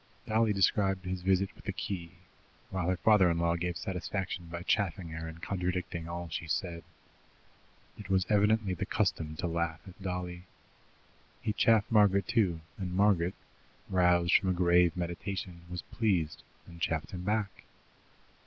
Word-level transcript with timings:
Dolly 0.25 0.51
described 0.51 1.05
his 1.05 1.21
visit 1.21 1.53
with 1.55 1.65
the 1.65 1.71
key, 1.71 2.13
while 2.71 2.89
her 2.89 2.97
father 2.97 3.29
in 3.29 3.37
law 3.37 3.55
gave 3.55 3.77
satisfaction 3.77 4.47
by 4.47 4.63
chaffing 4.63 5.09
her 5.09 5.27
and 5.27 5.43
contradicting 5.43 6.09
all 6.09 6.27
she 6.27 6.47
said. 6.47 6.83
It 7.99 8.09
was 8.09 8.25
evidently 8.27 8.73
the 8.73 8.87
custom 8.87 9.35
to 9.35 9.45
laugh 9.45 9.79
at 9.87 10.01
Dolly. 10.01 10.45
He 11.43 11.53
chaffed 11.53 11.91
Margaret, 11.91 12.27
too, 12.27 12.61
and 12.79 12.95
Margaret, 12.95 13.35
roused 13.89 14.33
from 14.35 14.49
a 14.49 14.53
grave 14.53 14.97
meditation, 14.97 15.61
was 15.69 15.83
pleased, 15.83 16.41
and 16.65 16.81
chaffed 16.81 17.11
him 17.11 17.21
back. 17.23 17.65